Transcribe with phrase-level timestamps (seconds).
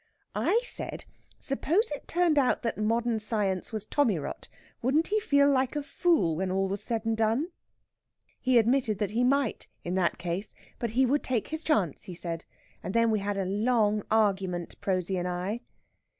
[0.33, 1.05] "I said,
[1.39, 4.47] suppose it turned out that modern science was tommy rot,
[4.81, 7.49] wouldn't he feel like a fool when all was said and done?
[8.39, 10.55] He admitted that he might, in that case.
[10.79, 12.45] But he would take his chance, he said.
[12.81, 15.61] And then we had a long argument, Prosy and I."